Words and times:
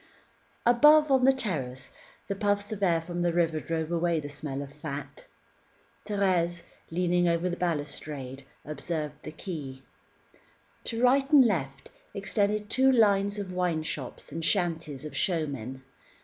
Above, 0.65 1.11
on 1.11 1.25
the 1.25 1.31
terrace, 1.31 1.91
the 2.27 2.33
puffs 2.33 2.71
of 2.71 2.81
air 2.81 2.99
from 2.99 3.21
the 3.21 3.31
river 3.31 3.59
drove 3.59 3.91
away 3.91 4.19
the 4.19 4.27
smell 4.29 4.63
of 4.63 4.73
fat. 4.73 5.25
Thérèse, 6.07 6.63
leaning 6.89 7.27
over 7.29 7.47
the 7.47 7.55
balustrade, 7.55 8.43
observed 8.65 9.21
the 9.21 9.31
quay. 9.31 9.83
To 10.85 11.03
right 11.03 11.29
and 11.31 11.45
left, 11.45 11.91
extended 12.15 12.67
two 12.67 12.91
lines 12.91 13.37
of 13.37 13.53
wine 13.53 13.83
shops 13.83 14.31
and 14.31 14.43
shanties 14.43 15.05
of 15.05 15.15
showmen. 15.15 15.83